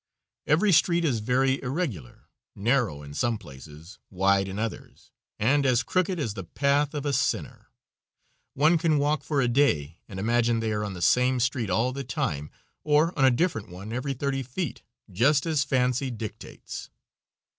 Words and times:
Every 0.47 0.71
street 0.71 1.05
is 1.05 1.19
very 1.19 1.61
irregular, 1.61 2.27
narrow 2.55 3.03
in 3.03 3.13
some 3.13 3.37
places, 3.37 3.99
wide 4.09 4.47
in 4.47 4.57
others, 4.57 5.11
and 5.37 5.63
as 5.63 5.83
crooked 5.83 6.17
as 6.19 6.33
the 6.33 6.43
path 6.43 6.95
of 6.95 7.05
a 7.05 7.13
sinner. 7.13 7.67
One 8.55 8.79
can 8.79 8.97
walk 8.97 9.23
for 9.23 9.41
a 9.41 9.47
day 9.47 9.99
and 10.09 10.19
imagine 10.19 10.59
they 10.59 10.71
are 10.73 10.83
on 10.83 10.95
the 10.95 11.03
same 11.03 11.39
street 11.39 11.69
all 11.69 11.93
the 11.93 12.03
time, 12.03 12.49
or 12.83 13.13
on 13.15 13.25
a 13.25 13.29
different 13.29 13.69
one 13.69 13.93
every 13.93 14.15
thirty 14.15 14.41
feet, 14.41 14.81
just 15.11 15.45
as 15.45 15.63
fancy 15.63 16.09
dictates. 16.09 16.89